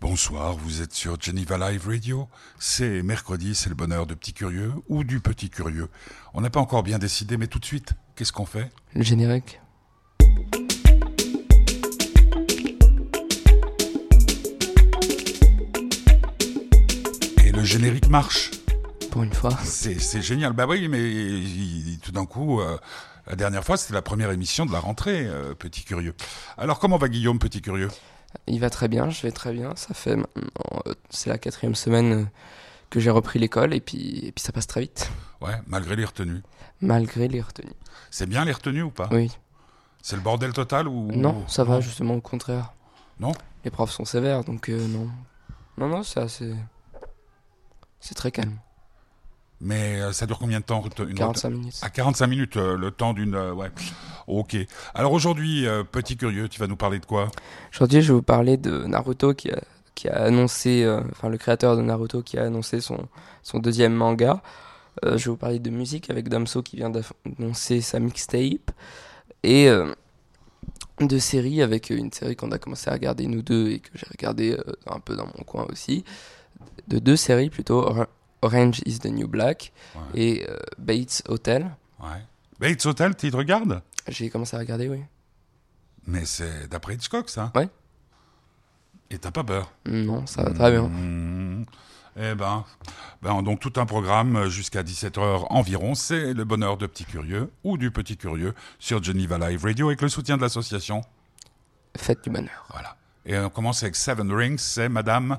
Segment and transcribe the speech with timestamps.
[0.00, 2.28] Bonsoir, vous êtes sur Geneva Live Radio.
[2.58, 5.88] C'est mercredi, c'est le bonheur de Petit Curieux ou du Petit Curieux.
[6.34, 8.70] On n'a pas encore bien décidé, mais tout de suite, qu'est-ce qu'on fait?
[8.94, 9.60] Le générique.
[17.44, 18.50] Et le générique marche.
[19.10, 19.56] Pour une fois.
[19.64, 20.52] C'est c'est génial.
[20.52, 22.76] Bah oui, mais il- tout d'un coup, euh,
[23.26, 26.14] la dernière fois, c'était la première émission de la rentrée, euh, Petit Curieux.
[26.58, 27.88] Alors, comment va Guillaume, Petit Curieux?
[28.46, 29.74] Il va très bien, je vais très bien.
[29.76, 30.42] Ça fait maintenant,
[30.86, 32.24] euh, c'est la quatrième semaine euh,
[32.90, 35.10] que j'ai repris l'école et puis, et puis ça passe très vite,
[35.40, 36.42] Ouais, malgré les retenues.
[36.80, 37.72] malgré les retenues.
[38.10, 39.08] C'est bien les retenues ou pas?
[39.12, 39.30] Oui.
[40.02, 41.10] C'est le bordel total ou?
[41.12, 42.72] Non, ça va justement au contraire.
[43.20, 43.32] Non?
[43.64, 45.08] Les profs sont sévères, donc euh, non.
[45.76, 46.54] Non, non, c'est assez.
[48.00, 48.56] C'est très calme.
[49.60, 51.78] Mais euh, ça dure combien de temps rete- une 45 minutes.
[51.82, 53.34] À 45 minutes, euh, le temps d'une...
[53.34, 53.70] euh, ouais.
[54.28, 54.56] Ok.
[54.94, 57.28] Alors aujourd'hui, Petit Curieux, tu vas nous parler de quoi?
[57.74, 59.60] Aujourd'hui, je vais vous parler de Naruto qui a,
[59.94, 63.08] qui a annoncé, euh, enfin le créateur de Naruto qui a annoncé son,
[63.42, 64.42] son deuxième manga.
[65.04, 68.70] Euh, je vais vous parler de musique avec Damso qui vient d'annoncer sa mixtape.
[69.42, 69.92] Et euh,
[71.00, 74.06] de séries avec une série qu'on a commencé à regarder nous deux et que j'ai
[74.10, 74.56] regardé
[74.86, 76.04] un peu dans mon coin aussi.
[76.88, 77.88] De deux séries plutôt,
[78.42, 80.00] Orange is the New Black Ouais.
[80.20, 81.70] et euh, Bates Hotel.
[82.00, 82.22] Ouais.
[82.60, 83.82] Bates Hotel, tu regardes?
[84.08, 85.00] J'ai commencé à regarder, oui.
[86.06, 87.68] Mais c'est d'après Hitchcock, ça Ouais.
[89.10, 89.72] Et t'as pas peur?
[89.86, 90.82] Non, ça va très bien.
[90.88, 91.64] Mmh.
[92.20, 92.64] Eh ben,
[93.22, 97.78] ben, donc tout un programme jusqu'à 17h environ, c'est le bonheur de Petit Curieux ou
[97.78, 101.02] du Petit Curieux sur Geneva Live Radio avec le soutien de l'association.
[101.96, 102.66] Fête du bonheur.
[102.72, 102.96] Voilà.
[103.24, 105.38] Et on commence avec Seven Rings, c'est Madame?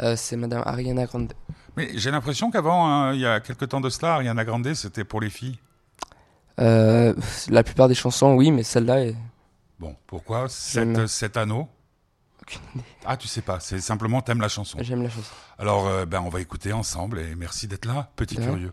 [0.00, 1.32] Euh, c'est Madame Ariana Grande.
[1.76, 5.04] Mais j'ai l'impression qu'avant, hein, il y a quelques temps de cela, Ariana Grande, c'était
[5.04, 5.58] pour les filles.
[6.60, 7.14] Euh,
[7.48, 9.16] la plupart des chansons, oui, mais celle-là est.
[9.80, 11.68] Bon, pourquoi cet, cet anneau
[12.42, 12.84] Aucune idée.
[13.04, 14.78] Ah, tu sais pas, c'est simplement t'aimes la chanson.
[14.80, 15.32] J'aime la chanson.
[15.58, 18.36] Alors, euh, ben, on va écouter ensemble et merci d'être là, Petit.
[18.36, 18.72] Curieux.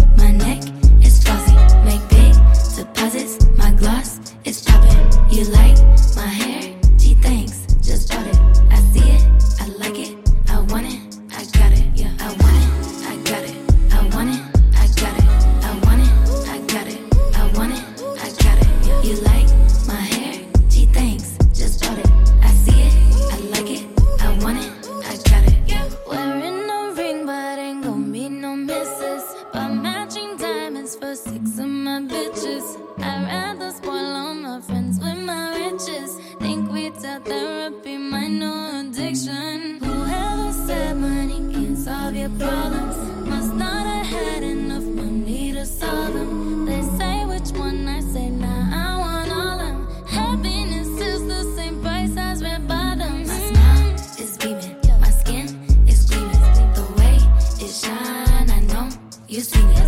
[42.11, 46.65] Solve your problems must not have had enough money to solve them.
[46.65, 48.47] They say which one I say, nah,
[48.85, 49.87] I want all them.
[50.07, 53.27] Happiness is the same price as red bottoms.
[53.27, 55.47] My smile is beaming, my skin
[55.87, 56.73] is gleaming.
[56.73, 57.17] The way
[57.65, 58.89] it shine, I know
[59.27, 59.80] you seen it.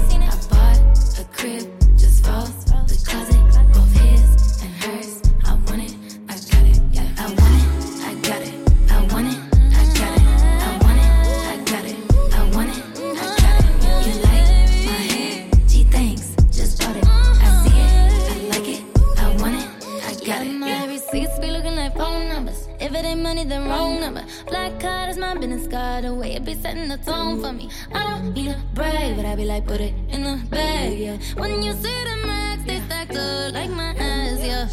[26.98, 27.69] The tone for me.
[27.92, 31.18] I don't need a brag, but I be like, put it in the bag, yeah.
[31.36, 34.68] When you see the max, they stacked up like my ass, yeah.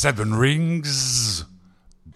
[0.00, 1.44] Seven Rings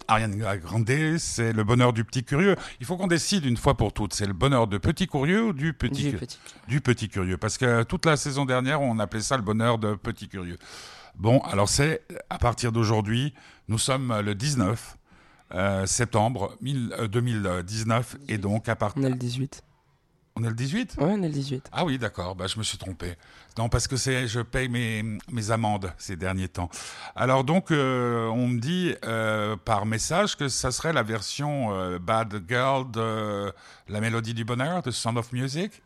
[0.07, 0.89] Ariana Grande,
[1.19, 2.55] c'est le bonheur du petit curieux.
[2.79, 5.53] Il faut qu'on décide une fois pour toutes, c'est le bonheur de petit curieux ou
[5.53, 6.39] du petit, Du petit.
[6.67, 9.93] du petit curieux Parce que toute la saison dernière, on appelait ça le bonheur de
[9.93, 10.57] petit curieux.
[11.13, 12.01] Bon, alors c'est
[12.31, 13.35] à partir d'aujourd'hui,
[13.67, 14.97] nous sommes le 19
[15.53, 19.03] euh, septembre 1000, euh, 2019 et donc à partir...
[19.03, 19.61] On est le 18.
[20.37, 21.69] On est le 18 Ouais, on est le 18.
[21.71, 23.15] Ah oui, d'accord, bah, je me suis trompé.
[23.57, 25.01] Non, parce que c'est, je paye mes,
[25.31, 26.69] mes amendes ces derniers temps.
[27.15, 31.99] Alors donc, euh, on me dit euh, par message que ça serait la version euh,
[31.99, 33.53] Bad Girl de
[33.87, 35.81] La Mélodie du Bonheur, de Sound of Music?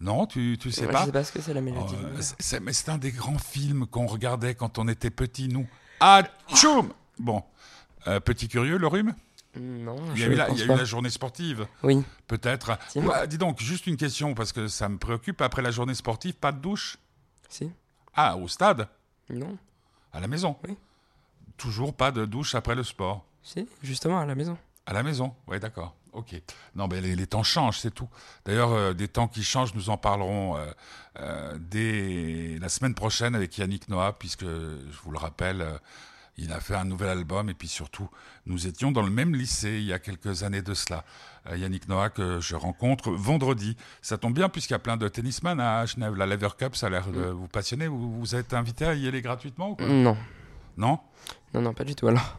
[0.00, 1.94] Non, tu, tu sais Ouais, pas Je sais pas ce que c'est la mélodie.
[1.96, 5.46] Oh, euh, c'est- Mais c'est un des grands films qu'on regardait quand on était petits,
[5.46, 5.68] nous.
[6.00, 7.44] Ah, tchoum Bon,
[8.24, 9.14] petit curieux, le rhume?
[9.56, 10.76] Non, Il y je a, eu la, il pense y a eu pas.
[10.76, 11.66] la journée sportive.
[11.82, 12.02] Oui.
[12.26, 12.78] Peut-être.
[12.88, 13.00] Si.
[13.28, 15.40] Dis donc, juste une question, parce que ça me préoccupe.
[15.42, 16.96] Après la journée sportive, pas de douche
[17.48, 17.70] Si.
[18.14, 18.88] Ah, au stade
[19.30, 19.56] Non.
[20.12, 20.76] À la maison Oui.
[21.56, 24.56] Toujours pas de douche après le sport Si, justement, à la maison.
[24.86, 25.94] À la maison Oui, d'accord.
[26.12, 26.34] Ok.
[26.74, 28.08] Non, mais les, les temps changent, c'est tout.
[28.44, 30.66] D'ailleurs, euh, des temps qui changent, nous en parlerons euh,
[31.20, 35.64] euh, dès la semaine prochaine avec Yannick Noah, puisque, je vous le rappelle,
[36.38, 38.08] il a fait un nouvel album et puis surtout,
[38.46, 41.04] nous étions dans le même lycée il y a quelques années de cela.
[41.50, 43.76] Euh, Yannick Noah que je rencontre vendredi.
[44.00, 46.14] Ça tombe bien puisqu'il y a plein de tennisman à Genève.
[46.14, 47.86] La Lever Cup, ça a l'air de vous passionner.
[47.86, 49.86] Vous, vous êtes invité à y aller gratuitement ou quoi?
[49.86, 50.16] Non.
[50.76, 50.98] Non?
[51.52, 52.38] Non, non, pas du tout alors.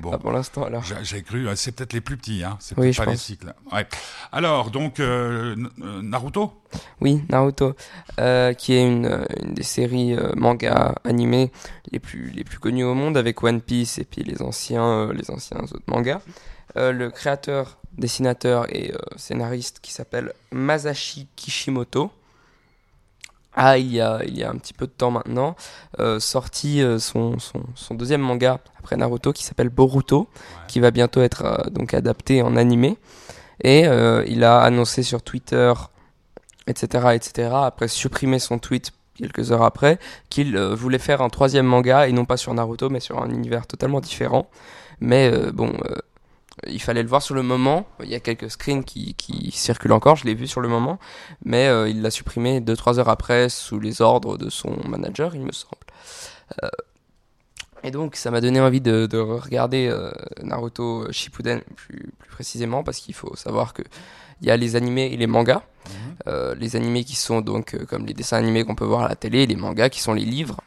[0.00, 0.10] Bon.
[0.10, 0.82] Pas pour l'instant alors.
[1.02, 2.56] J'ai cru, euh, c'est peut-être les plus petits, hein.
[2.60, 3.52] c'est Oui, pas les cycles.
[3.72, 3.86] Ouais.
[4.32, 6.52] Alors, donc, euh, euh, Naruto?
[7.00, 7.74] Oui, Naruto,
[8.18, 11.52] euh, qui est une, une des séries euh, manga animées
[11.90, 15.30] les plus, les plus connues au monde avec One Piece et puis les anciens, les
[15.30, 16.20] anciens autres mangas.
[16.74, 22.10] Le créateur, dessinateur et scénariste qui s'appelle Masashi Kishimoto
[23.54, 25.56] a, il y a, il y a un petit peu de temps maintenant,
[26.00, 30.28] euh, sorti euh, son, son, son deuxième manga après Naruto qui s'appelle Boruto,
[30.68, 32.98] qui va bientôt être euh, donc adapté en animé.
[33.62, 35.72] Et euh, il a annoncé sur Twitter
[36.66, 39.98] etc., etc., après supprimer son tweet quelques heures après,
[40.30, 43.30] qu'il euh, voulait faire un troisième manga, et non pas sur Naruto, mais sur un
[43.30, 44.48] univers totalement différent.
[45.00, 45.96] Mais euh, bon, euh,
[46.66, 47.86] il fallait le voir sur le moment.
[48.02, 50.98] Il y a quelques screens qui, qui circulent encore, je l'ai vu sur le moment,
[51.44, 55.42] mais euh, il l'a supprimé 2-3 heures après, sous les ordres de son manager, il
[55.42, 55.82] me semble.
[56.62, 56.68] Euh,
[57.84, 60.12] et donc, ça m'a donné envie de, de regarder euh,
[60.42, 63.82] Naruto Shippuden plus, plus précisément, parce qu'il faut savoir que
[64.40, 65.62] il y a les animés et les mangas.
[66.26, 69.16] Euh, les animés qui sont donc comme les dessins animés qu'on peut voir à la
[69.16, 70.60] télé, les mangas qui sont les livres,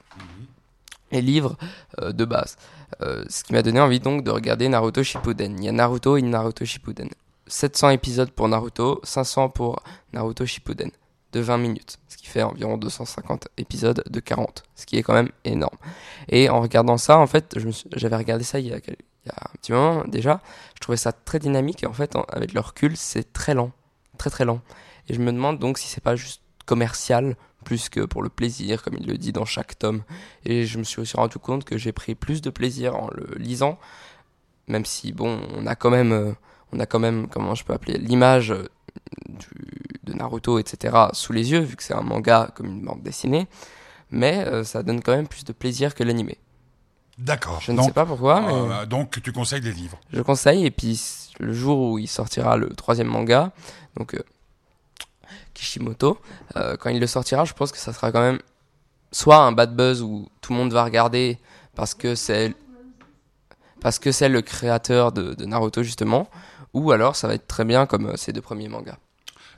[1.12, 1.58] les livres
[2.02, 2.58] de base.
[3.02, 5.58] Euh, ce qui m'a donné envie donc de regarder Naruto Shippuden.
[5.58, 7.10] Il y a Naruto et Naruto Shippuden.
[7.48, 9.84] 700 épisodes pour Naruto, 500 pour
[10.14, 10.90] Naruto Shippuden,
[11.32, 15.14] de 20 minutes, ce qui fait environ 250 épisodes de 40, ce qui est quand
[15.14, 15.78] même énorme.
[16.28, 17.56] Et en regardant ça, en fait,
[17.96, 20.42] j'avais regardé ça il y, a, un petit moment déjà,
[20.76, 23.72] je trouvais ça très dynamique et en fait, avec le recul, c'est très lent,
[24.18, 24.62] très très lent.
[25.08, 28.82] Et je me demande donc si c'est pas juste commercial plus que pour le plaisir,
[28.82, 30.04] comme il le dit dans chaque tome.
[30.46, 33.36] Et je me suis aussi rendu compte que j'ai pris plus de plaisir en le
[33.38, 33.78] lisant,
[34.70, 36.32] même si bon, on a quand même, euh,
[36.72, 38.70] on a quand même, comment je peux appeler, l'image euh,
[40.04, 40.96] de Naruto, etc.
[41.12, 43.48] sous les yeux, vu que c'est un manga comme une bande dessinée.
[44.12, 46.38] Mais euh, ça donne quand même plus de plaisir que l'animé.
[47.18, 47.62] D'accord.
[47.62, 50.66] Je ne donc, sais pas pourquoi, mais euh, donc, tu conseilles des livres je conseille.
[50.66, 51.02] Et puis
[51.40, 53.52] le jour où il sortira le troisième manga,
[53.96, 54.24] donc euh,
[55.56, 56.20] Kishimoto,
[56.56, 58.40] euh, quand il le sortira, je pense que ça sera quand même
[59.12, 61.40] soit un bad buzz où tout le monde va regarder
[61.74, 62.54] parce que c'est
[63.82, 66.28] parce que c'est le créateur de, de Naruto justement,
[66.74, 68.98] ou alors ça va être très bien comme euh, ces deux premiers mangas.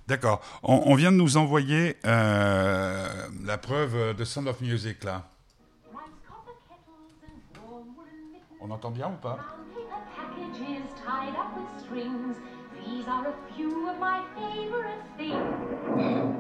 [0.08, 0.40] D'accord.
[0.64, 3.08] On, on vient de nous envoyer euh,
[3.44, 5.24] la preuve de Sound of Music, là.
[8.62, 9.38] On entend bien ou pas?
[12.90, 16.38] These are a few of my favorite things.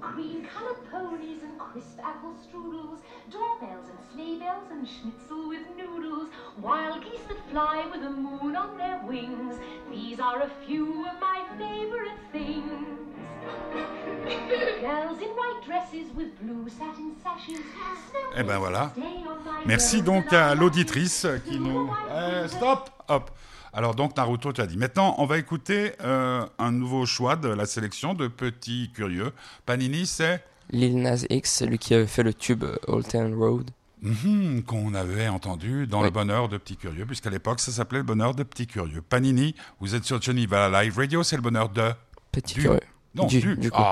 [0.00, 2.98] Cream colored ponies and crisp apple strudels,
[3.30, 6.28] doorbells and sleigh bells and schnitzel with noodles,
[6.60, 9.56] wild geese that fly with the moon on their wings.
[9.90, 12.98] These are a few of my favorite things.
[14.80, 17.64] Girls in white dresses with blue satin sashes.
[18.36, 18.92] Eh ben voilà.
[19.64, 21.88] Merci donc à l'auditrice qui nous...
[22.10, 23.30] Euh, stop Hop
[23.72, 24.76] Alors donc Naruto, tu as dit.
[24.76, 29.32] Maintenant, on va écouter euh, un nouveau choix de la sélection de Petits Curieux.
[29.66, 30.42] Panini, c'est...
[30.70, 33.70] Lil Nas X, celui qui avait fait le tube euh, Old Town Road.
[34.02, 36.04] Mhm, qu'on avait entendu dans Oui.
[36.04, 39.02] le bonheur de Petits Curieux, puisqu'à l'époque, ça s'appelait le bonheur de Petits Curieux.
[39.02, 41.90] Panini, vous êtes sur Geneva Live Radio, c'est le bonheur de...
[42.32, 42.60] Petit Du.
[42.62, 42.80] curieux.
[43.14, 43.56] Non, Du, du.
[43.56, 43.82] du coup.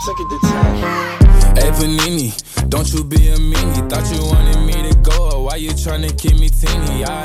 [0.00, 1.58] Pff.
[1.58, 2.32] Hey Panini,
[2.70, 3.90] don't you be a meanie.
[3.90, 7.04] Thought you wanted me to go, why you tryna keep me teeny?
[7.04, 7.22] I,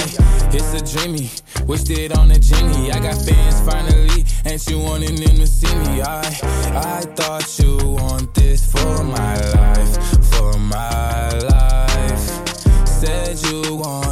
[0.51, 1.29] it's a dreamy,
[1.65, 2.91] wished it on a genie.
[2.91, 6.01] I got fans finally, and you wanted them to see me?
[6.01, 6.19] I,
[6.75, 12.87] I thought you want this for my life, for my life.
[12.87, 14.04] Said you wanted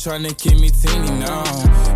[0.00, 1.44] tryna keep me teeny now?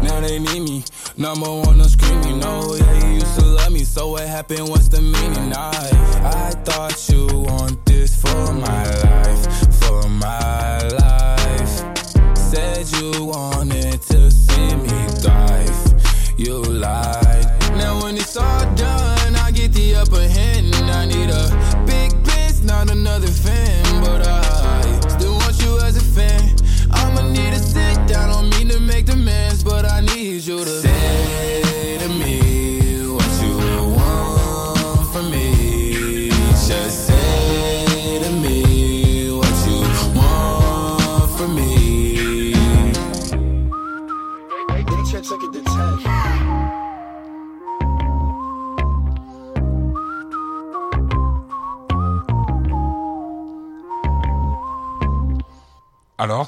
[0.02, 0.84] Now they need me,
[1.16, 2.38] number one, no screaming.
[2.38, 4.68] No, yeah, you used to love me, so what happened?
[4.68, 5.54] What's the meaning?
[5.54, 5.70] I,
[6.22, 12.36] I thought you want this for my life, for my life.
[12.36, 15.94] Said you wanted to see me thrive.
[16.36, 17.46] You lied.
[17.78, 20.74] Now when it's all done, I get the upper hand.
[20.74, 23.83] I need a big piece, not another fan,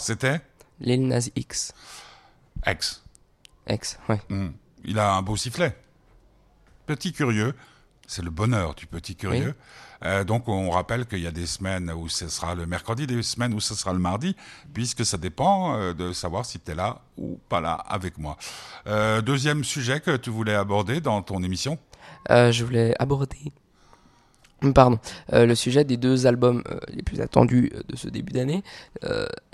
[0.01, 0.41] C'était?
[0.81, 1.73] Lil Nas X.
[2.65, 3.03] Ex.
[3.69, 4.21] X, ouais.
[4.29, 4.51] Hmm.
[4.85, 5.77] Il a un beau sifflet.
[6.87, 7.55] Petit curieux,
[8.07, 9.55] c'est le bonheur du petit curieux.
[10.05, 13.23] Euh, donc on rappelle qu'il y a des semaines où ce sera le mercredi, des
[13.23, 14.37] semaines où ce sera le mardi,
[14.73, 18.37] puisque ça dépend euh, de savoir si tu es là ou pas là avec moi.
[18.87, 21.79] Euh, deuxième sujet que tu voulais aborder dans ton émission?
[22.29, 23.53] Je voulais aborder.
[24.75, 24.99] Pardon.
[25.33, 28.63] Euh, le sujet des deux albums euh, les plus attendus euh, de ce début d'année.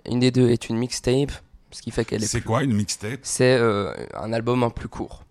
[0.06, 1.32] Une des deux est une mixtape,
[1.70, 2.26] ce qui fait qu'elle est.
[2.26, 3.20] C'est plus- quoi une mixtape?
[3.22, 3.58] C'est
[4.14, 5.24] un album en plus court.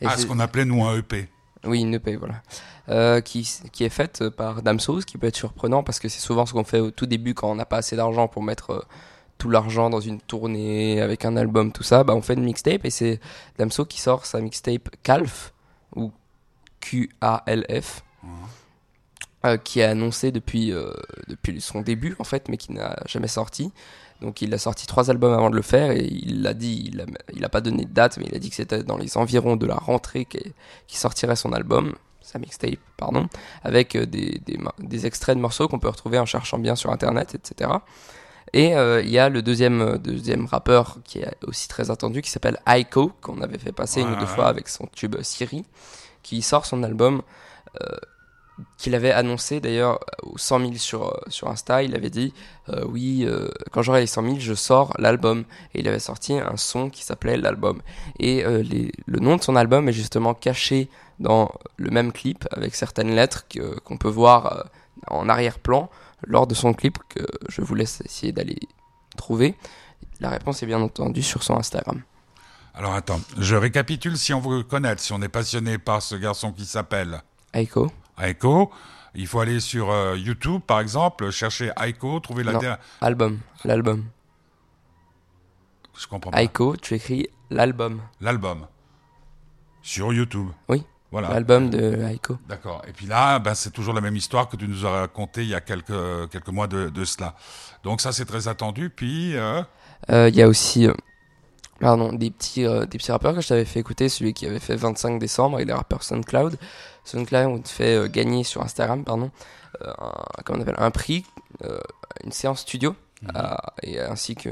[0.00, 1.28] Et Ah, ce qu'on appelait nous un EP.
[1.64, 3.20] Oui, une EP, voilà.
[3.22, 6.44] Qui, qui est faite par Damso, ce qui peut être surprenant parce que c'est souvent
[6.46, 8.86] ce qu'on fait au tout début quand on n'a pas assez d'argent pour mettre
[9.38, 12.02] tout l'argent dans une tournée avec un album, tout ça.
[12.04, 13.20] Bah, on fait une mixtape et c'est
[13.58, 15.52] Damso qui sort sa mixtape Calf,
[15.96, 16.10] ou
[16.80, 18.02] Q-A-L-F,
[19.44, 20.92] euh, qui est annoncé depuis, euh,
[21.28, 23.72] depuis son début en fait, mais qui n'a jamais sorti.
[24.20, 27.00] Donc il a sorti trois albums avant de le faire et il l'a dit, il
[27.00, 29.16] a, il a pas donné de date, mais il a dit que c'était dans les
[29.16, 30.52] environs de la rentrée qui,
[30.86, 33.28] qui sortirait son album, sa mixtape, pardon,
[33.64, 36.92] avec euh, des, des, des extraits de morceaux qu'on peut retrouver en cherchant bien sur
[36.92, 37.70] internet, etc.
[38.52, 42.30] Et euh, il y a le deuxième, deuxième rappeur qui est aussi très attendu, qui
[42.30, 44.26] s'appelle Aiko, qu'on avait fait passer une ou deux Ouais.
[44.26, 45.64] fois avec son tube Siri,
[46.22, 47.22] qui sort son album,
[47.82, 47.86] euh,
[48.78, 51.82] qu'il avait annoncé d'ailleurs aux 100 000 sur, euh, sur Insta.
[51.82, 52.32] Il avait dit
[52.68, 55.44] euh, Oui, euh, quand j'aurai les 100 000, je sors l'album.
[55.74, 57.80] Et il avait sorti un son qui s'appelait L'album.
[58.18, 60.88] Et euh, les- le nom de son album est justement caché
[61.20, 64.66] dans le même clip avec certaines lettres que- qu'on peut voir
[65.08, 65.88] en arrière-plan
[66.26, 68.58] lors de son clip que je vous laisse essayer d'aller
[69.16, 69.54] trouver.
[70.20, 72.00] La réponse est bien entendu sur son Instagram.
[72.74, 76.52] Alors attends, je récapitule si on veut connaître, si on est passionné par ce garçon
[76.52, 77.90] qui s'appelle Aiko
[78.22, 78.70] Aiko.
[79.14, 82.58] Il faut aller sur euh, YouTube, par exemple, chercher Aiko, trouver la Non.
[82.60, 82.78] dernière.
[83.00, 84.04] Album, l'album.
[85.98, 86.42] Je comprends pas.
[86.42, 88.00] Aiko, tu écris l'album.
[88.20, 88.66] L'album.
[89.82, 90.48] Sur YouTube.
[90.68, 90.84] Oui.
[91.10, 91.28] Voilà.
[91.28, 92.38] L'album de Aiko.
[92.48, 92.80] D'accord.
[92.88, 95.48] Et puis là, ben, c'est toujours la même histoire que tu nous as raconté il
[95.50, 97.34] y a quelques, quelques mois de, de cela.
[97.84, 98.88] Donc ça, c'est très attendu.
[98.88, 99.62] Puis, euh,
[100.10, 100.88] Euh, Il y a aussi
[101.82, 104.58] pardon, des, petits, euh, des petits rappeurs que je t'avais fait écouter, celui qui avait
[104.60, 106.56] fait 25 décembre et les rappeurs SoundCloud.
[107.04, 109.30] SoundCloud fait euh, gagner sur Instagram pardon,
[109.82, 110.12] euh, un,
[110.44, 111.24] comment on appelle, un prix,
[111.64, 111.78] euh,
[112.24, 112.94] une séance studio,
[113.34, 114.48] à- et ainsi que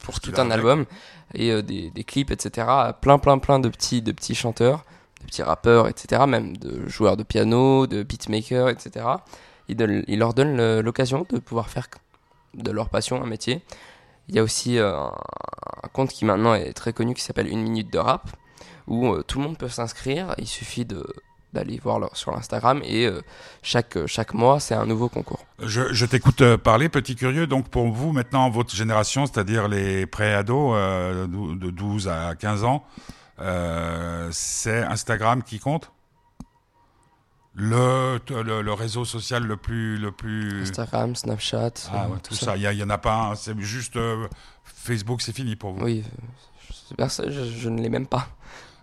[0.00, 0.20] pour Mhm.
[0.20, 0.84] tout un album
[1.34, 2.66] et des, des clips, etc.
[2.68, 4.84] à Plein, plein, plein de petits, de petits chanteurs,
[5.22, 6.22] de petits rappeurs, etc.
[6.28, 9.06] Même de joueurs de piano, de beatmakers, etc.
[9.68, 11.86] Il, donne- il leur donne l'occasion de pouvoir faire
[12.52, 13.62] de leur passion un métier.
[14.28, 17.62] Il y a aussi euh, un, compte qui maintenant est très connu qui s'appelle Une
[17.62, 18.30] Minute de Rap,
[18.86, 20.34] où euh, tout le monde peut s'inscrire.
[20.38, 21.06] Il suffit de
[21.52, 23.22] d'aller voir sur l'Instagram et euh,
[23.62, 25.46] chaque, chaque mois c'est un nouveau concours.
[25.60, 27.46] je, t'écoute parler, petit curieux.
[27.46, 30.74] Donc pour vous, maintenant, votre génération, c'est-à-dire les pré-ados
[31.28, 32.84] de 12 à 15 ans,
[34.32, 35.92] c'est Instagram qui compte?
[37.54, 39.96] Le, le, le réseau social le plus...
[39.96, 40.62] Le plus...
[40.62, 43.34] Instagram, Snapchat, Ah, ouais, tout ça, il y, a- il y en a pas un,
[43.36, 44.26] c'est juste euh,
[44.64, 45.84] Facebook, c'est fini pour vous.
[45.84, 46.04] Oui,
[46.98, 48.28] je, je, je ne l'ai même pas.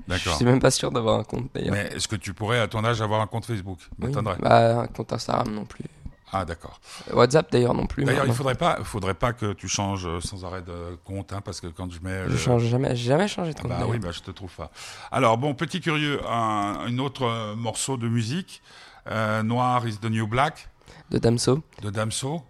[0.07, 0.35] Je D'accord.
[0.35, 1.73] suis même pas sûr d'avoir un compte d'ailleurs.
[1.73, 3.79] Mais est-ce que tu pourrais, à ton âge, avoir un compte Facebook?
[3.99, 4.11] Oui.
[4.39, 5.85] Bah, un compte Instagram non plus.
[6.33, 6.79] Ah, d'accord.
[7.11, 8.03] WhatsApp d'ailleurs non plus.
[8.05, 11.41] D'ailleurs, il faudrait pas, faudrait pas que tu changes euh, sans arrêt de compte, hein,
[11.43, 12.23] parce que quand je mets.
[12.27, 13.71] Je le- change jamais, jamais changé de Ah compte.
[13.71, 14.71] bah oui, bah je te trouve pas.
[15.11, 18.61] Alors bon, petit curieux, un, autre euh, morceau de musique,
[19.07, 20.69] euh, Noir is the New Black
[21.09, 21.61] De Damso.
[21.81, 22.43] de Damso.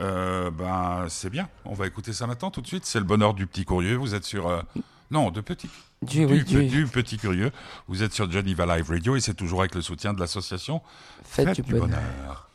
[0.00, 1.48] Euh, ben c'est bien.
[1.64, 2.84] On va écouter ça maintenant tout de suite.
[2.84, 3.96] C'est le bonheur du petit curieux.
[3.96, 4.60] Vous êtes sur euh,
[5.10, 5.70] non de petit
[6.02, 7.50] Du, du, oui, du, du petit curieux.
[7.88, 10.82] Vous êtes sur Geneva Live Radio et c'est toujours avec le soutien de l'association
[11.24, 12.47] Faites du bonheur.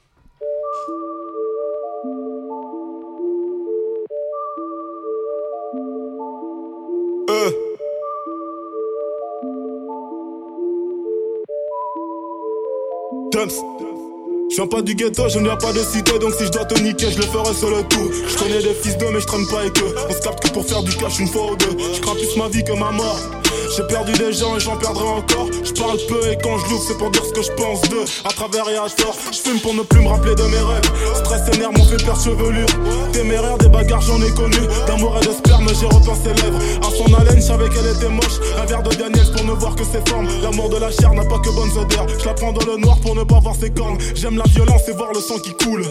[13.49, 16.65] Je viens pas du ghetto, je ne viens pas de cité, donc si je dois
[16.65, 18.09] te niquer, je le ferai sur le tour.
[18.27, 19.95] Je connais des fils d'eux, mais je traîne pas avec eux.
[20.09, 21.77] On se capte que pour faire du cash une fois ou deux.
[21.93, 23.42] Je crains plus ma vie que ma mort.
[23.75, 25.47] J'ai perdu des gens et j'en perdrai encore.
[25.63, 28.05] Je parle peu et quand je l'ouvre, c'est pour dire ce que je pense d'eux.
[28.25, 30.91] À travers et à tort, je fume pour ne plus me rappeler de mes rêves.
[31.15, 32.67] Stress et nerfs m'ont fait perdre chevelure.
[33.11, 34.57] Téméraire, des bagarres, j'en ai connu.
[34.87, 36.59] D'amour et de sperme, j'ai repeint ses lèvres.
[36.81, 38.39] À son haleine, je savais qu'elle était moche.
[38.61, 40.27] Un verre de Daniel pour ne voir que ses formes.
[40.41, 42.07] L'amour de la chair n'a pas que bonnes odeurs.
[42.19, 43.97] Je la prends dans le noir pour ne pas voir ses cornes.
[44.15, 45.83] J'aime la violence et voir le sang qui coule.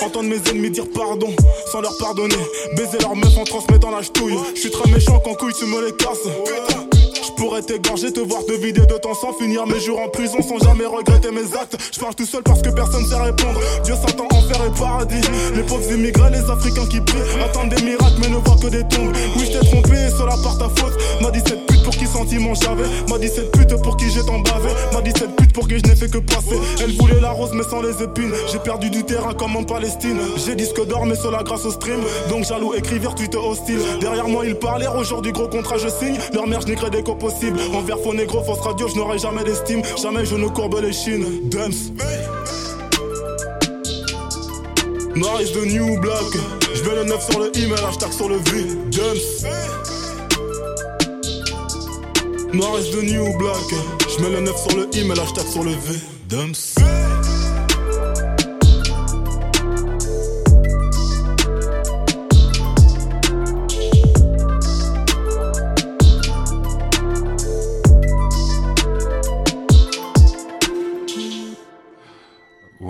[0.00, 1.30] Entendre mes ennemis dire pardon
[1.70, 2.34] sans leur pardonner.
[2.76, 4.36] Baiser leur meuf en transmettant la ch'touille.
[4.54, 6.28] Je suis très méchant quand couille tu me les casses.
[7.26, 10.38] Je pourrais t'égorger, te voir te vider de ton sang, finir mes jours en prison
[10.42, 11.76] sans jamais regretter mes actes.
[11.92, 13.60] Je parle tout seul parce que personne sait répondre.
[13.84, 15.20] Dieu s'attend enfer et paradis.
[15.54, 18.82] Les pauvres immigrés, les Africains qui prient, attendent des miracles mais ne voient que des
[18.88, 19.12] tombes.
[19.36, 20.94] Oui, je t'ai trompé et cela par ta faute.
[21.20, 22.88] M'a dit cette pour qui sentiment j'avais.
[23.08, 24.70] M'a dit cette pute pour qui j'ai tant bavé.
[24.92, 26.58] M'a dit cette pute pour qui je n'ai fait que passer.
[26.82, 28.32] Elle voulait la rose mais sans les épines.
[28.50, 30.18] J'ai perdu du terrain comme en Palestine.
[30.44, 32.00] J'ai disque d'or mais cela grâce au stream.
[32.30, 33.78] Donc jaloux, écrivir, tweet hostile.
[34.00, 36.16] Derrière moi ils parlaient, aujourd'hui gros contrat je signe.
[36.32, 37.58] Leur mère je crédais qu'au possible.
[37.74, 39.82] Envers faux négro, fausse radio, je n'aurai jamais d'estime.
[40.00, 41.48] Jamais je ne courbe les chines.
[41.50, 41.92] Dumps.
[45.14, 46.24] Noir is the new black.
[46.74, 48.64] Je le 9 sur le email, hashtag sur le V.
[48.90, 49.93] Dumps.
[52.54, 53.68] Noir is the new black.
[54.08, 56.00] Je mets le 9 sur le email, hashtag sur le V.
[56.28, 56.76] Dumps.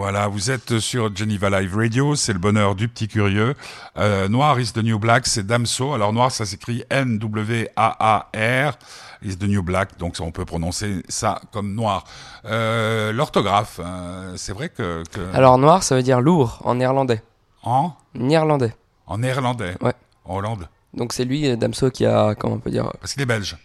[0.04, 3.54] Voilà, vous êtes sur Geneva Live Radio, c'est le bonheur du petit curieux.
[3.96, 5.94] Euh, Noir is the New Black, c'est Damso.
[5.94, 8.78] Alors Noir, ça s'écrit N-W-A-A-R,
[9.24, 12.04] is the New Black, donc on peut prononcer ça comme Noir.
[12.44, 15.02] Euh, L'orthographe, euh, c'est vrai que...
[15.10, 17.22] que- Alors noir, ça veut dire lourd en néerlandais.
[17.62, 18.74] En Néerlandais.
[19.06, 19.94] En néerlandais Ouais.
[20.24, 23.22] En Hollande Donc c'est lui, euh, Damso, qui a, comment on peut dire, Parce qu'il
[23.22, 23.56] est belge.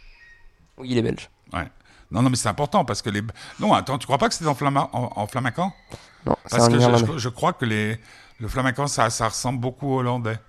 [0.77, 1.29] oui, il est belge.
[1.53, 1.67] Ouais.
[2.11, 3.21] Non, non, mais c'est important parce que les.
[3.59, 4.89] Non, attends, tu crois pas que c'était en, flama...
[4.93, 5.71] en, en flamencan
[6.25, 6.79] Non, Parce que
[7.19, 7.99] je, crois que les,
[8.39, 10.39] le flamencan, ça, ça ressemble beaucoup au hollandais.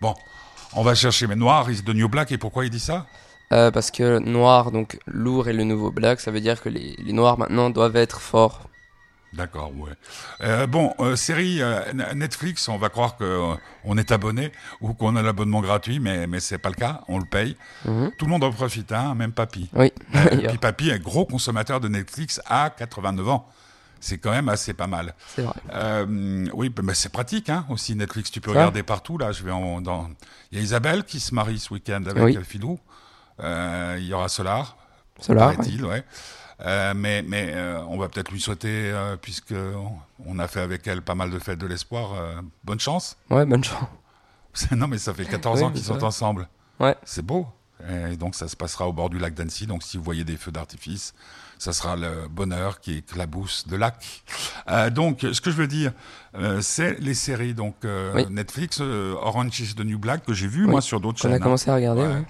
[0.00, 0.14] Bon,
[0.74, 1.26] on va chercher.
[1.28, 2.32] Mais noir, is the new black.
[2.32, 3.06] Et pourquoi il dit ça?
[3.52, 6.96] Euh, parce que noir, donc lourd est le nouveau black, ça veut dire que les,
[7.04, 8.68] les noirs maintenant doivent être forts.
[9.32, 9.92] D'accord, ouais.
[10.42, 11.80] Euh, bon, euh, série euh,
[12.14, 16.38] Netflix, on va croire que on est abonné ou qu'on a l'abonnement gratuit, mais mais
[16.38, 17.00] c'est pas le cas.
[17.08, 17.56] On le paye.
[17.86, 18.12] Mhm.
[18.18, 19.70] Tout le monde en profite, hein, même papy.
[19.74, 19.90] Oui,
[20.48, 23.48] puis papy est gros consommateur de Netflix à 89 ans.
[24.00, 25.14] C'est quand même assez pas mal.
[25.34, 25.54] c'est vrai.
[26.52, 28.30] Oui, bah, c'est pratique hein, aussi Netflix.
[28.32, 29.16] Tu peux regarder partout.
[29.16, 30.10] Là, je vais en, dans.
[30.50, 32.38] Il y a Isabelle qui se marie ce week-end avec Oui.
[32.44, 32.78] Philou.
[33.40, 34.76] Euh, il y aura Solar,
[35.82, 36.04] ouais.
[36.64, 39.92] Euh, mais mais euh, on va peut-être lui souhaiter, euh, puisque on-
[40.26, 42.10] on a fait avec elle pas mal de fêtes de l'espoir,
[42.64, 43.16] bonne chance.
[43.30, 43.88] ouais, bonne chance.
[44.70, 46.04] non, mais ça fait 14 Oui, ans qu'ils sont vrai.
[46.04, 46.48] ensemble.
[46.78, 46.94] Ouais.
[47.04, 47.46] C'est beau.
[47.90, 49.66] Et donc ça se passera au bord du lac d'Annecy.
[49.66, 51.14] Donc si vous voyez des feux d'artifice,
[51.58, 54.22] ça sera le bonheur qui éclabousse de lac.
[54.92, 55.92] Donc ce que je veux dire,
[56.60, 57.54] c'est les séries.
[57.54, 58.24] Donc Oui.
[58.30, 61.32] Netflix, Orange is the New Black que j'ai vu Oui, moi sur d'autres On chaînes.
[61.32, 61.38] a hein.
[61.40, 62.06] commencé à regarder, Ouais.
[62.08, 62.24] ouais.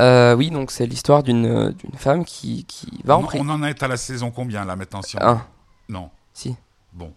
[0.00, 3.44] Euh, oui, donc c'est l'histoire d'une euh, d'une femme qui, qui va en On, prison.
[3.46, 5.46] on en est à la saison combien là maintenant si on- Un,
[5.88, 6.10] Non.
[6.32, 6.56] si.
[6.92, 7.12] Bon,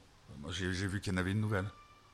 [0.52, 1.66] j'ai vu qu'il y en avait une nouvelle.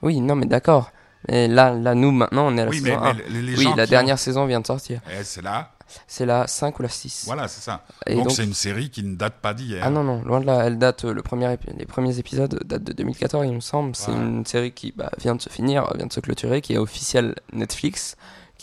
[0.01, 0.91] Oui, non, mais d'accord.
[1.29, 3.29] Mais là, là, nous, maintenant, on est à la oui, mais, saison mais 1.
[3.29, 4.99] les, les Oui, la dernière saison vient de sortir.
[5.17, 5.71] Eh, c'est là.
[6.07, 7.23] C'est la 5 ou la 6.
[7.27, 7.85] Voilà, c'est ça.
[8.07, 9.81] Et donc c'est une série qui ne date pas d'hier.
[9.85, 12.83] Ah non, non, loin de là, elle date, euh, le premier les premiers épisodes datent
[12.83, 13.95] de 2014, il me semble.
[13.95, 14.17] C'est Ouais.
[14.17, 17.35] une série qui bah, vient de se finir, vient de se clôturer, qui est officielle
[17.53, 18.15] Netflix.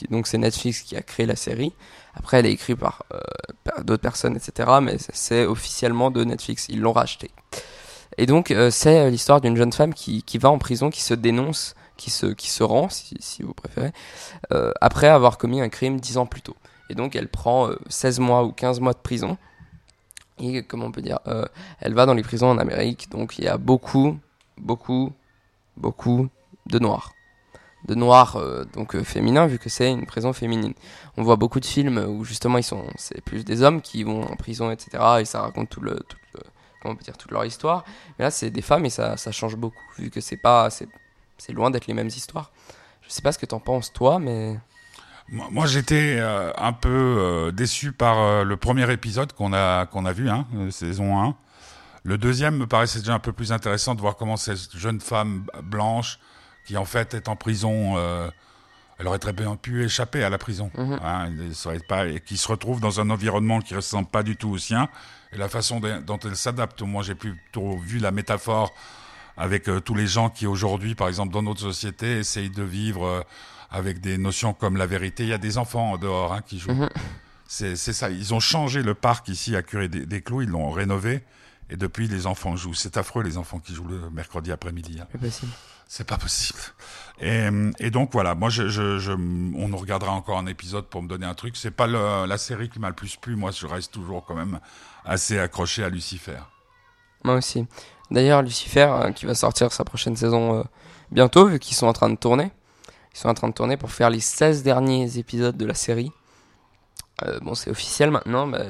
[0.08, 1.72] Donc c'est Netflix qui a créé la série.
[2.14, 4.68] Après, elle est écrite par, euh, d'autres personnes, etc.
[4.82, 7.30] Mais c'est- officiellement de Netflix, ils l'ont racheté.
[8.18, 11.02] Et donc, euh, c'est euh, l'histoire d'une jeune femme qui, qui va en prison, qui
[11.02, 13.92] se dénonce, qui se, qui se rend, si, vous préférez,
[14.80, 16.56] après avoir commis un crime 10 ans plus tôt.
[16.88, 19.36] Et donc, elle prend euh, 16 mois ou 15 mois de prison.
[20.42, 21.18] Et comment on peut dire
[21.80, 23.10] Elle va dans les prisons en Amérique.
[23.10, 24.18] Donc, il y a beaucoup,
[24.56, 25.12] beaucoup,
[25.76, 26.28] beaucoup
[26.66, 27.12] de noirs.
[27.86, 30.74] De noirs euh, donc euh, féminins, vu que c'est une prison féminine.
[31.16, 34.22] On voit beaucoup de films où justement ils sont, c'est plus des hommes qui vont
[34.22, 35.02] en prison, etc.
[35.20, 36.18] Et ça raconte tout le, tout
[36.80, 37.84] comment on peut dire, toute leur histoire.
[38.18, 40.88] Mais là, c'est des femmes et ça, ça change beaucoup, vu que c'est pas, c'est,
[41.38, 42.50] c'est loin d'être les mêmes histoires.
[43.02, 44.58] Je sais pas ce que t'en penses toi, mais
[45.28, 50.12] Moi, j'étais euh, un peu euh, déçu par le premier épisode qu'on a, qu'on a
[50.12, 51.34] vu, hein, saison 1.
[52.02, 55.44] Le deuxième me paraissait déjà un peu plus intéressant de voir comment cette jeune femme
[55.62, 56.18] blanche,
[56.70, 58.30] qui en fait est en prison, euh,
[58.98, 61.00] elle aurait très bien pu échapper à la prison, Mhm.
[61.02, 64.22] hein, elle serait pas, et qui se retrouve dans un environnement qui ne ressemble pas
[64.22, 64.88] du tout au sien.
[65.32, 68.72] Et la façon dont dont elle s'adapte, moi j'ai plutôt vu la métaphore
[69.36, 73.04] avec euh, tous les gens qui aujourd'hui, par exemple dans notre société, essayent de vivre
[73.04, 73.22] euh,
[73.72, 75.24] avec des notions comme la vérité.
[75.24, 76.70] Il y a des enfants dehors hein, qui jouent.
[76.72, 76.88] Mhm.
[77.48, 78.10] C'est ça.
[78.10, 80.42] Ils ont changé le parc ici à Curé des, des Clous.
[80.42, 81.24] Ils l'ont rénové.
[81.72, 82.74] Et depuis, les enfants jouent.
[82.74, 84.98] C'est affreux, les enfants qui jouent le mercredi après-midi.
[85.00, 85.06] hein.
[85.10, 85.52] c'est possible.
[85.92, 86.60] C'est pas possible.
[87.20, 91.34] Et, donc voilà, moi, je, on nous regardera encore un épisode pour me donner un
[91.34, 91.56] truc.
[91.56, 93.34] C'est pas la série qui m'a le plus plu.
[93.34, 94.60] Moi, je reste toujours quand même
[95.04, 96.38] assez accroché à Lucifer.
[97.24, 97.66] Moi aussi.
[98.12, 100.62] D'ailleurs, Lucifer, euh, qui va sortir sa prochaine saison euh,
[101.10, 102.52] bientôt, vu qu'ils sont en train de tourner.
[103.12, 106.12] Ils sont en train de tourner pour faire les 16 derniers épisodes de la série.
[107.24, 108.64] Euh, bon, c'est officiel maintenant, mais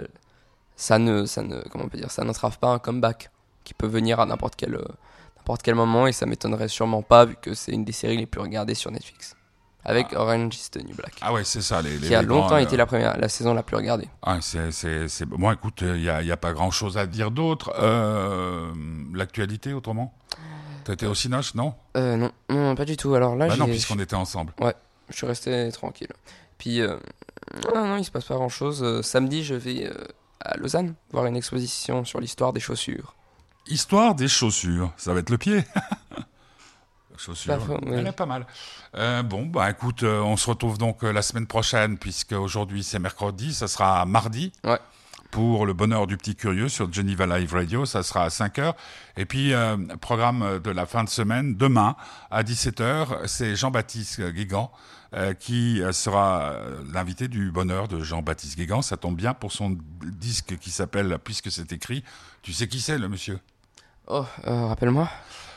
[0.74, 3.30] ça ne, ça ne, comment on peut dire, ça n'entrave pas un comeback
[3.62, 4.78] qui peut venir à n'importe quel,
[5.50, 8.26] n'importe quel moment et ça m'étonnerait sûrement pas vu que c'est une des séries les
[8.26, 9.34] plus regardées sur Netflix.
[9.84, 11.14] Avec Orange is the New Black.
[11.22, 11.82] Ah ouais, c'est ça.
[11.82, 14.08] Les, les- qui a grands, longtemps euh, été la première, la saison la plus regardée.
[14.22, 15.24] Ah, c'est, c'est, c'est...
[15.24, 17.72] Bon, écoute, il n'y a, y a pas grand-chose à dire d'autre.
[17.80, 18.70] Euh,
[19.14, 20.14] l'actualité, autrement?
[20.84, 21.74] T'as été au Cinoche, non?
[21.96, 23.14] Euh, non, non, pas du tout.
[23.14, 24.52] Alors là, Bah non, puisqu'on était ensemble.
[25.08, 26.12] Je suis resté tranquille.
[26.58, 26.96] Puis, euh,
[27.74, 29.00] non, non, il se passe pas grand chose.
[29.02, 29.94] samedi, je vais euh,
[30.40, 33.14] à Lausanne voir une exposition sur l'histoire des chaussures.
[33.70, 34.92] Histoire des chaussures.
[34.96, 35.64] Ça va être le pied.
[37.20, 37.59] chaussures.
[37.83, 37.92] Oui.
[37.92, 38.46] Elle est pas mal.
[38.96, 42.83] Euh, bon, bah écoute, euh, on se retrouve donc euh, la semaine prochaine, puisque aujourd'hui
[42.83, 43.54] c'est mercredi.
[43.54, 44.52] Ça sera mardi.
[44.64, 44.78] Ouais.
[45.30, 48.74] Pour le bonheur du petit curieux sur Geneva Live Radio, ça sera à 5 heures.
[49.16, 49.52] Et puis,
[50.00, 51.94] programme de la fin de semaine, demain
[52.33, 54.72] à 17 heures, c'est Jean-Baptiste Guégan
[55.38, 56.56] qui sera
[56.92, 58.83] l'invité du bonheur de Jean-Baptiste Guégan.
[58.83, 62.02] Ça tombe bien pour son disque qui s'appelle Puisque c'est écrit.
[62.42, 63.38] Tu sais qui c'est, le monsieur?
[64.12, 65.09] Oh, euh, rappelle-moi.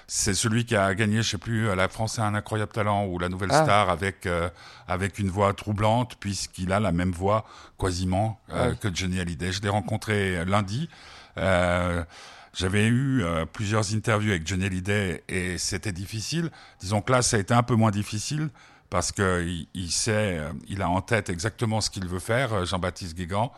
[0.05, 3.05] c'est celui qui a gagné, je sais plus, à la France a un incroyable talent
[3.07, 3.63] ou la nouvelle Ah.
[3.63, 4.49] star avec euh,
[4.87, 7.45] avec une voix troublante puisqu'il a la même voix
[7.79, 9.51] quasiment euh, Ah que Johnny Hallyday.
[9.51, 10.87] Je l'ai rencontré euh, lundi.
[11.37, 12.03] Euh,
[12.53, 16.51] j'avais eu euh, plusieurs interviews avec Johnny Hallyday et c'était difficile.
[16.79, 18.49] Disons que là, ça a été un peu moins difficile
[18.91, 22.53] parce que il, il sait, euh, il a en tête exactement ce qu'il veut faire,
[22.53, 23.51] euh, Jean-Baptiste Guégan.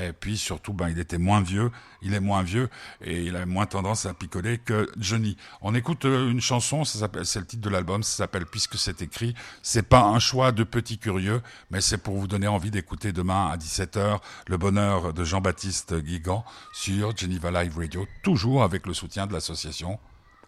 [0.00, 2.68] Et puis surtout, ben, il était moins vieux, il est moins vieux
[3.02, 5.36] et il a moins tendance à picoler que Johnny.
[5.60, 9.34] On écoute euh, une chanson, c'est le titre de l'album, ça s'appelle Puisque c'est écrit.
[9.62, 13.48] C'est pas un choix de petit curieux, mais c'est pour vous donner envie d'écouter demain
[13.50, 19.26] à 17h le bonheur de Jean-Baptiste Guigan sur Geneva Live Radio, toujours avec le soutien
[19.26, 19.98] de l'association.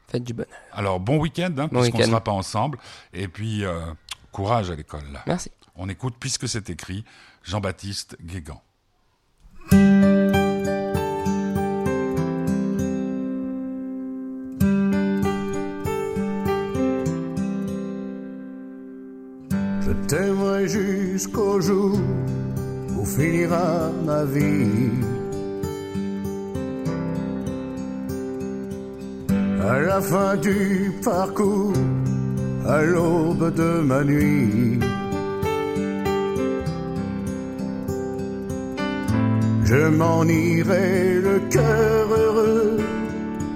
[0.09, 0.53] Faites du bonheur.
[0.73, 2.79] Alors bon week-end, hein, Bon puisqu'on ne sera pas ensemble.
[3.13, 3.81] Et puis euh,
[4.33, 5.03] courage à l'école.
[5.27, 5.51] Merci.
[5.77, 7.05] On écoute Puisque c'est écrit
[7.43, 8.63] Jean-Baptiste Guégan.
[21.15, 21.97] Jusqu'au jour
[22.99, 24.91] où finira ma vie.
[29.73, 31.73] À la fin du parcours,
[32.67, 34.81] à l'aube de ma nuit.
[39.71, 42.79] Je m'en irai le cœur heureux,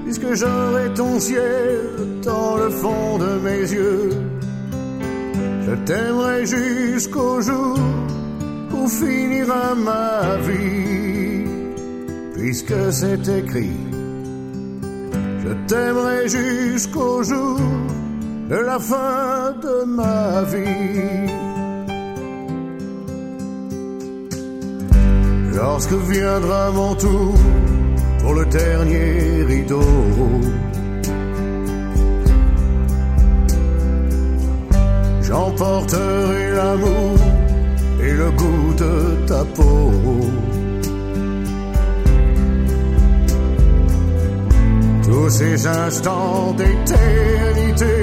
[0.04, 1.80] puisque j'aurai ton ciel
[2.22, 4.27] dans le fond de mes yeux.
[5.88, 7.78] T'aimerai jusqu'au jour
[8.74, 11.44] où finira ma vie,
[12.34, 13.80] puisque c'est écrit.
[15.42, 17.58] Je t'aimerai jusqu'au jour
[18.50, 21.32] de la fin de ma vie.
[25.54, 27.34] Lorsque viendra mon tour
[28.20, 29.80] pour le dernier rideau,
[35.28, 37.18] J'emporterai l'amour
[38.02, 39.90] et le goût de ta peau.
[45.02, 47.96] Tous ces instants d'éternité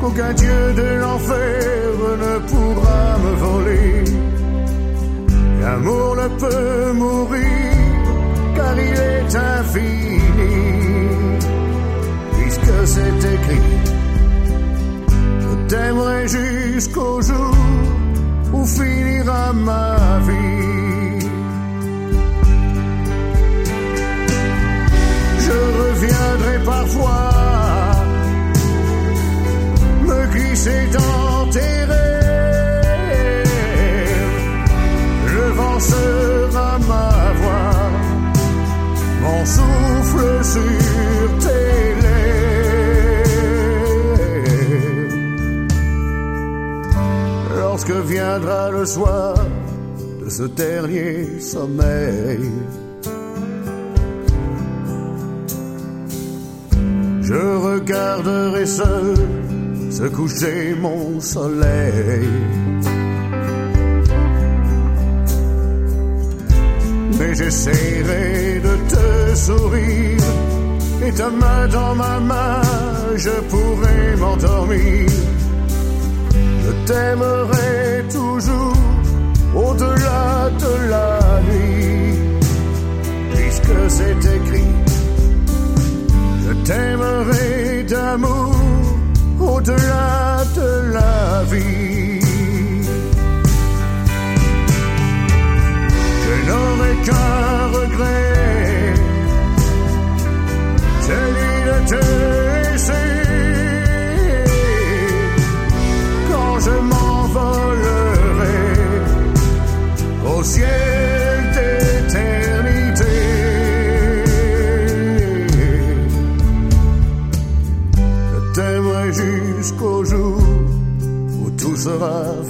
[0.00, 1.92] qu'aucun dieu de l'enfer
[2.24, 4.04] ne pourra me voler.
[5.60, 7.76] L'amour ne peut mourir
[8.56, 10.75] car il est infini,
[16.76, 17.54] jusqu'au jour
[18.52, 19.96] où finira ma
[20.28, 21.26] vie.
[25.44, 27.30] Je reviendrai parfois
[30.08, 33.46] me glisser dans tes rêves.
[35.34, 37.10] Le vent sera ma
[37.40, 37.80] voix,
[39.22, 40.95] mon souffle sur
[48.38, 49.34] viendra le soir
[50.22, 52.40] de ce dernier sommeil,
[57.22, 59.14] je regarderai seul
[59.90, 62.28] se coucher mon soleil.
[67.18, 70.28] Mais j'essaierai de te sourire
[71.06, 72.60] et ta main dans ma main,
[73.16, 75.06] je pourrai m'endormir.
[76.66, 78.76] Je t'aimerai toujours
[79.54, 82.18] au-delà de la nuit,
[83.34, 84.74] puisque c'est écrit.
[86.44, 88.56] Je t'aimerai d'amour
[89.38, 92.20] au-delà de la vie.
[96.24, 98.94] Je n'aurai qu'un regret,
[101.08, 102.45] celui de te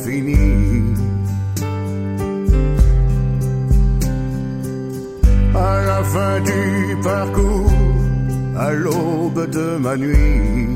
[0.08, 0.12] À
[5.84, 7.72] la fin du parcours,
[8.56, 10.68] à l'aube de ma nuit.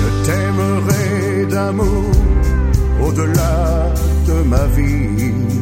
[0.00, 2.04] Je t'aimerai d'amour
[3.02, 3.92] au-delà
[4.28, 5.59] de ma vie.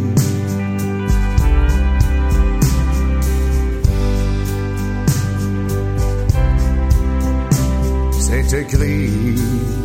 [8.49, 9.78] Take thee.